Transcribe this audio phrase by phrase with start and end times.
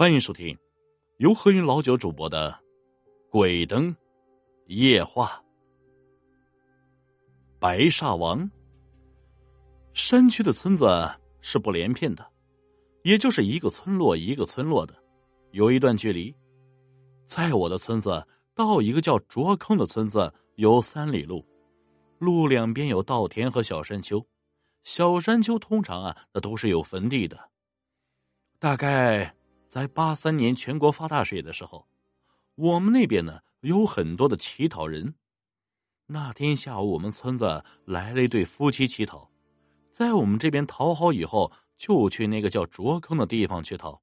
[0.00, 0.56] 欢迎收听
[1.18, 2.58] 由何云老九主播的
[3.30, 3.94] 《鬼灯
[4.64, 5.26] 夜话》。
[7.58, 8.50] 白煞王
[9.92, 10.86] 山区的村子
[11.42, 12.26] 是不连片的，
[13.02, 14.94] 也就是一个村落一个村落的，
[15.50, 16.34] 有一段距离。
[17.26, 21.44] 在我的村子到一个叫卓坑的村子有三里路，
[22.18, 24.24] 路两边有稻田和小山丘，
[24.82, 27.38] 小山丘通常啊，那都是有坟地的，
[28.58, 29.36] 大概。
[29.70, 31.86] 在八三年全国发大水的时候，
[32.56, 35.14] 我们那边呢有很多的乞讨人。
[36.06, 39.30] 那天下午，我们村子来了一对夫妻乞讨，
[39.92, 44.02] 在我们这边讨好以后，就去那个叫卓坑的地方去讨。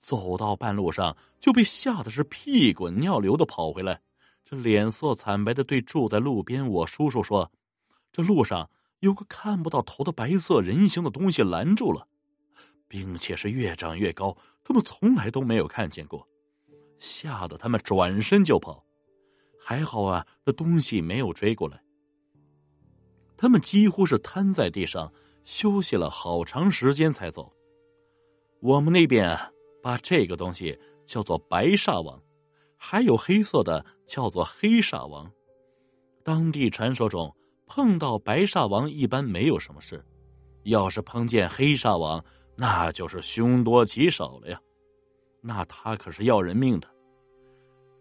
[0.00, 4.00] 走到半路上，就被吓得是屁滚尿流的跑回来，
[4.44, 7.48] 这脸色惨白的对住在路边我叔叔说
[8.10, 12.08] ：“这路上有个看不到头的白色人形的东西拦住了。”
[12.88, 16.26] 并且是越长越高，他们从来都没有看见过，
[16.98, 18.84] 吓得他们转身就跑。
[19.58, 21.82] 还好啊，那东西没有追过来。
[23.36, 25.12] 他们几乎是瘫在地上
[25.44, 27.52] 休息了好长时间才走。
[28.60, 29.38] 我们那边，
[29.82, 32.22] 把这个东西叫做白煞王，
[32.76, 35.30] 还有黑色的叫做黑煞王。
[36.22, 37.34] 当地传说中，
[37.66, 40.02] 碰到白煞王一般没有什么事，
[40.62, 42.24] 要是碰见黑煞王。
[42.56, 44.60] 那就是凶多吉少了呀，
[45.40, 46.88] 那他可是要人命的。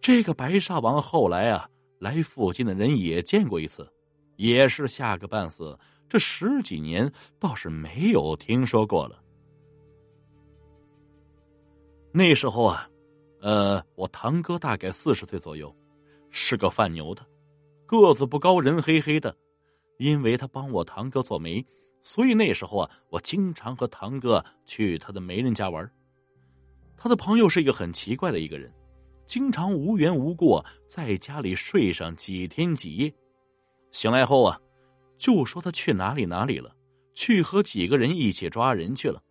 [0.00, 3.90] 这个白煞王后来啊，来附近的人也见过一次，
[4.36, 5.78] 也是吓个半死。
[6.08, 9.22] 这十几年倒是没有听说过了。
[12.12, 12.86] 那时候啊，
[13.40, 15.74] 呃，我堂哥大概四十岁左右，
[16.28, 17.24] 是个贩牛的，
[17.86, 19.34] 个子不高，人黑黑的，
[19.96, 21.64] 因为他帮我堂哥做媒。
[22.02, 25.88] 所以那时候啊，我经常和堂哥去他的媒人家玩。
[26.96, 28.72] 他的朋友是一个很奇怪的一个人，
[29.26, 33.12] 经常无缘无故在家里睡上几天几夜，
[33.90, 34.60] 醒来后啊，
[35.16, 36.74] 就说他去哪里哪里了，
[37.14, 39.22] 去和几个人一起抓人去了。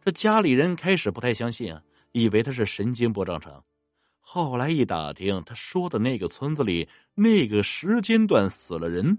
[0.00, 1.80] 这家里人开始不太相信啊，
[2.12, 3.62] 以为他是神经不正常。
[4.20, 9.16] 后来一打听，他说的那个村子里那个时间段死了人。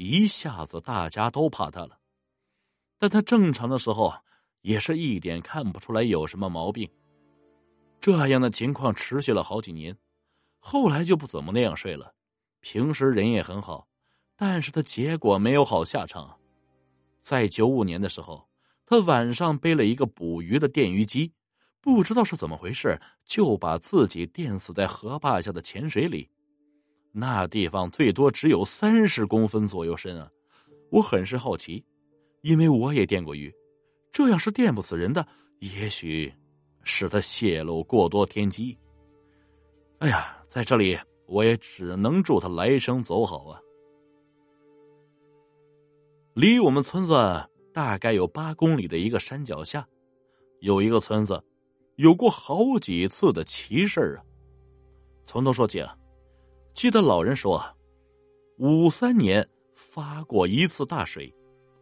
[0.00, 1.98] 一下子大家都怕他了，
[2.98, 4.14] 但他正常的时候
[4.60, 6.88] 也是一点看不出来有什么毛病。
[8.00, 9.98] 这样的情况持续了好几年，
[10.60, 12.14] 后来就不怎么那样睡了。
[12.60, 13.88] 平时人也很好，
[14.36, 16.38] 但是他结果没有好下场。
[17.20, 18.48] 在九五年的时候，
[18.86, 21.32] 他晚上背了一个捕鱼的电鱼机，
[21.80, 26.30] 不知道是怎么回事，就把自己电死在河坝下的浅水里。
[27.18, 30.30] 那地方最多只有三十公分左右深啊！
[30.88, 31.84] 我很是好奇，
[32.42, 33.52] 因为我也电过鱼，
[34.12, 35.26] 这样是电不死人的。
[35.58, 36.32] 也许
[36.84, 38.78] 是他泄露过多天机。
[39.98, 40.96] 哎呀，在这里
[41.26, 43.60] 我也只能祝他来生走好啊！
[46.34, 47.14] 离我们村子
[47.74, 49.84] 大概有八公里的一个山脚下，
[50.60, 51.42] 有一个村子，
[51.96, 54.22] 有过好几次的奇事啊！
[55.26, 55.97] 从头说起啊。
[56.78, 57.60] 记得老人说，
[58.58, 59.44] 五三年
[59.74, 61.34] 发过一次大水，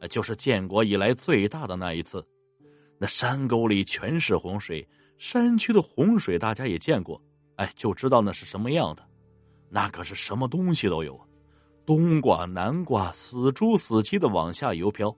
[0.08, 2.26] 就是建国以来最大的那一次。
[2.96, 7.20] 那山沟里全是洪水，山区的洪水大家也见过，
[7.56, 9.06] 哎，就知道那是什么样的。
[9.68, 11.20] 那可是什么东西都有，
[11.84, 15.14] 冬瓜南瓜，死猪死鸡的往下游漂。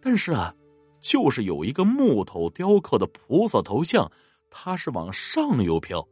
[0.00, 0.54] 但是啊，
[1.00, 4.08] 就是有一个木头雕刻的菩萨头像，
[4.48, 6.06] 它是往上游漂。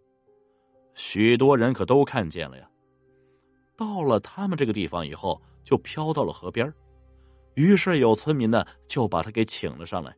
[0.97, 2.69] 许多人可都看见了呀。
[3.81, 6.71] 到了他们这个地方以后，就飘到了河边
[7.55, 10.15] 于是有村民呢，就把他给请了上来。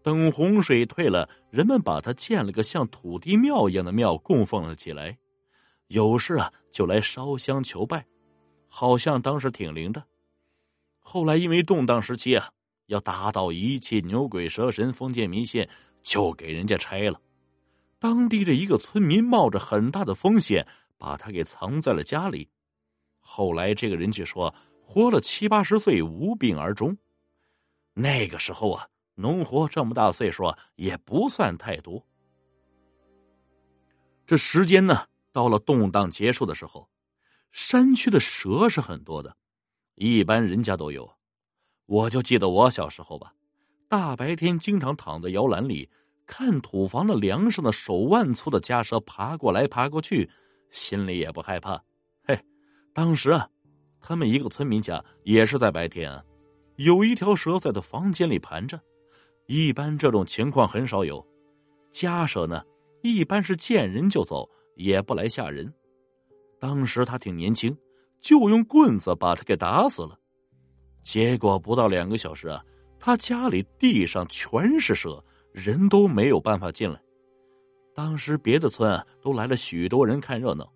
[0.00, 5.18] 等洪水退了，人们把他建了个像土地庙一样的庙供奉了起来。
[5.88, 8.06] 有事啊，就来烧香求拜，
[8.68, 10.00] 好像当时挺灵的。
[11.00, 12.48] 后来因为动荡时期啊，
[12.86, 15.66] 要打倒一切牛鬼蛇神、封建迷信，
[16.04, 17.20] 就给人家拆了。
[17.98, 20.64] 当地的一个村民冒着很大的风险，
[20.96, 22.48] 把他给藏在了家里。
[23.36, 26.96] 后来，这个人据说活了七八十岁，无病而终。
[27.92, 28.86] 那个时候啊，
[29.16, 30.44] 能活这么大岁数
[30.76, 32.00] 也不算太多。
[34.24, 36.88] 这时间呢，到了动荡结束的时候，
[37.50, 39.36] 山区的蛇是很多的，
[39.96, 41.12] 一般人家都有。
[41.86, 43.34] 我就记得我小时候吧，
[43.88, 45.90] 大白天经常躺在摇篮里，
[46.24, 50.30] 看土房的梁上的手腕粗的家蛇爬过来爬过去，
[50.70, 51.82] 心里也不害怕。
[52.94, 53.46] 当时啊，
[54.00, 56.24] 他们一个村民家也是在白天啊，
[56.76, 58.80] 有一条蛇在他房间里盘着。
[59.46, 61.22] 一般这种情况很少有，
[61.90, 62.62] 家蛇呢，
[63.02, 65.70] 一般是见人就走，也不来吓人。
[66.58, 67.76] 当时他挺年轻，
[68.20, 70.18] 就用棍子把他给打死了。
[71.02, 72.64] 结果不到两个小时啊，
[72.98, 76.98] 他家里地上全是蛇，人都没有办法进来。
[77.92, 80.72] 当时别的村啊都来了许多人看热闹，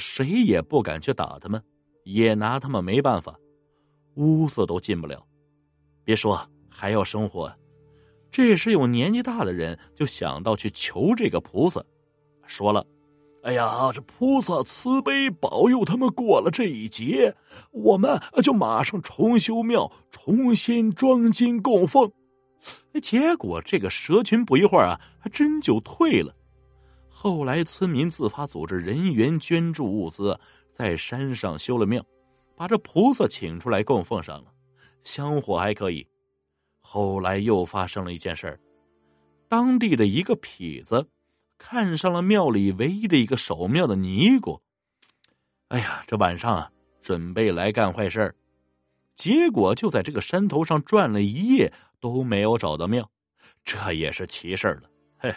[0.00, 1.62] 谁也不敢去打他们，
[2.02, 3.38] 也拿他们没办法，
[4.14, 5.24] 屋子都进不了。
[6.02, 7.54] 别说还要生活，
[8.32, 11.84] 这时有年纪大的人就想到去求这个菩萨，
[12.46, 12.84] 说了。
[13.42, 17.34] 哎呀，这菩萨慈悲保佑他们过了这一劫，
[17.70, 22.12] 我们就马上重修庙，重新装金供奉。
[23.00, 26.34] 结果这个蛇群不一会儿啊，还真就退了。
[27.22, 30.40] 后来村民自发组织人员捐助物资，
[30.72, 32.02] 在山上修了庙，
[32.56, 34.50] 把这菩萨请出来供奉上了，
[35.04, 36.06] 香火还可以。
[36.80, 38.58] 后来又发生了一件事儿，
[39.48, 41.06] 当地的一个痞子。
[41.58, 44.58] 看上了庙里唯一的一个守庙的尼姑，
[45.68, 46.72] 哎呀，这晚上啊，
[47.02, 48.34] 准备来干坏事
[49.14, 51.70] 结果就在这个山头上转了一夜
[52.00, 53.06] 都没有找到庙，
[53.62, 54.88] 这也是奇事了。
[55.18, 55.30] 嘿，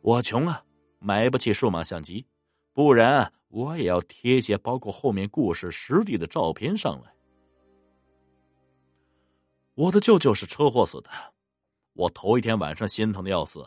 [0.00, 0.62] 我穷啊，
[0.98, 2.26] 买不起数码相机，
[2.72, 7.14] 不然我也要贴些包括后面故事实地的照片上来。
[9.74, 11.10] 我的舅舅是车祸死的，
[11.92, 13.66] 我头一天晚上心疼的要死。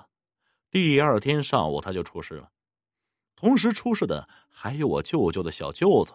[0.72, 2.50] 第二天上午他就出事了，
[3.36, 6.14] 同时出事的还有我舅舅的小舅子。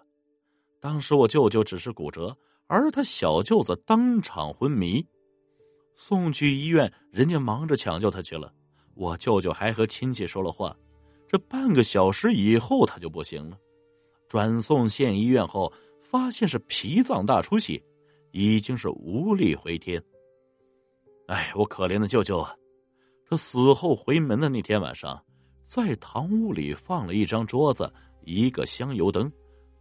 [0.81, 5.07] 当时我舅舅只是骨折，而他小舅子当场昏迷，
[5.95, 8.53] 送去医院，人家忙着抢救他去了。
[8.95, 10.77] 我舅舅还和亲戚说了话，
[11.29, 13.59] 这半个小时以后他就不行了。
[14.29, 17.83] 转送县医院后，发现是脾脏大出血，
[18.33, 20.03] 已经是无力回天。
[21.29, 22.55] 哎，我可怜的舅舅啊！
[23.27, 25.23] 他死后回门的那天晚上，
[25.65, 27.91] 在堂屋里放了一张桌子，
[28.23, 29.31] 一个香油灯，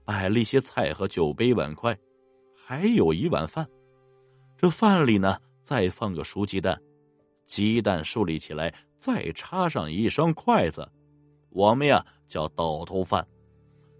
[0.05, 1.97] 摆了一些菜和酒杯碗筷，
[2.55, 3.67] 还有一碗饭。
[4.57, 6.79] 这饭里呢，再放个熟鸡蛋，
[7.45, 10.89] 鸡蛋竖立起来，再插上一双筷子，
[11.53, 13.25] 我们呀叫倒头饭。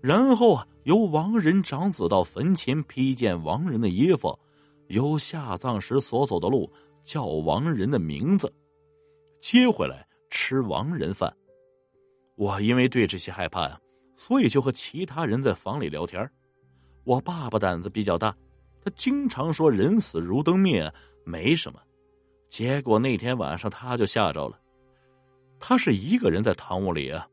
[0.02, 4.38] 然后啊，由亡人长子到坟前披件亡人的衣服，
[4.88, 6.70] 由下葬时所走的路
[7.04, 8.54] 叫亡人的名字。
[9.40, 11.34] 接回来吃亡人饭，
[12.36, 13.80] 我因为对这些害怕呀，
[14.18, 16.30] 所以就和其他人在房里聊天。
[17.06, 18.36] 我爸爸胆子比较大，
[18.82, 20.92] 他经常说“人死如灯灭”，
[21.24, 21.80] 没什么。
[22.50, 24.60] 结果那天晚上他就吓着了，
[25.60, 27.28] 他是一个人在堂屋里啊，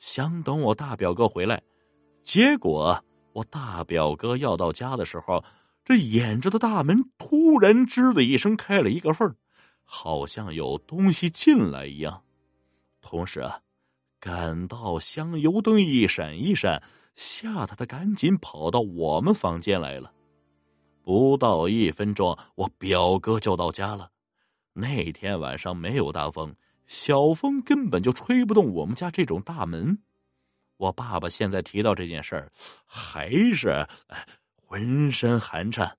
[0.00, 1.62] 想等我大表哥回来。
[2.24, 5.44] 结果我大表哥要到家的时候，
[5.84, 9.34] 这掩着的大门突然吱的一声开了一个缝
[9.84, 12.22] 好像有东西进来一样，
[13.00, 13.60] 同时啊，
[14.18, 16.82] 感到香油灯一闪一闪，
[17.16, 20.12] 吓得他赶紧跑到我们房间来了。
[21.02, 24.10] 不到一分钟，我表哥就到家了。
[24.72, 26.54] 那天晚上没有大风，
[26.90, 30.02] 小风根本就吹不动我们家这种大门。
[30.76, 32.52] 我爸爸现在提到这件事儿，
[32.84, 33.86] 还是
[34.56, 35.96] 浑身寒颤。